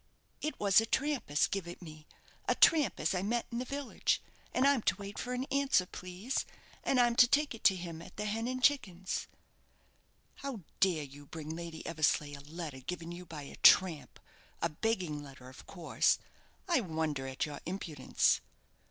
"It 0.41 0.59
was 0.59 0.81
a 0.81 0.87
tramp 0.87 1.25
as 1.29 1.45
give 1.45 1.67
it 1.67 1.79
me 1.79 2.07
a 2.47 2.55
tramp 2.55 2.99
as 2.99 3.13
I 3.13 3.21
met 3.21 3.45
in 3.51 3.59
the 3.59 3.65
village; 3.65 4.19
and 4.51 4.65
I'm 4.65 4.81
to 4.81 4.95
wait 4.95 5.19
for 5.19 5.31
an 5.33 5.43
answer, 5.51 5.85
please, 5.85 6.43
and 6.83 6.99
I'm 6.99 7.15
to 7.17 7.27
take 7.27 7.53
it 7.53 7.63
to 7.65 7.75
him 7.75 8.01
at 8.01 8.17
the 8.17 8.25
'Hen 8.25 8.47
and 8.47 8.63
Chickens.'" 8.63 9.27
"How 10.37 10.61
dare 10.79 11.03
you 11.03 11.27
bring 11.27 11.51
Lady 11.55 11.85
Eversleigh 11.85 12.33
a 12.35 12.39
letter 12.41 12.79
given 12.79 13.11
you 13.11 13.27
by 13.27 13.43
a 13.43 13.57
tramp 13.57 14.19
a 14.59 14.69
begging 14.69 15.21
letter, 15.21 15.47
of 15.49 15.67
course? 15.67 16.17
I 16.67 16.81
wonder 16.81 17.27
at 17.27 17.45
your 17.45 17.59
impudence." 17.67 18.41